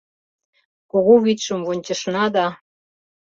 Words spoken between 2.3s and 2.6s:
да